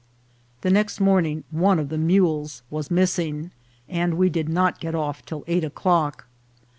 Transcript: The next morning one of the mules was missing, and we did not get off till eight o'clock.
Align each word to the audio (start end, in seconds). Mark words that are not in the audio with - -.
The 0.61 0.71
next 0.71 0.99
morning 0.99 1.43
one 1.51 1.77
of 1.77 1.89
the 1.89 1.97
mules 1.99 2.63
was 2.71 2.89
missing, 2.89 3.51
and 3.87 4.15
we 4.15 4.31
did 4.31 4.49
not 4.49 4.79
get 4.79 4.95
off 4.95 5.23
till 5.23 5.43
eight 5.45 5.63
o'clock. 5.63 6.25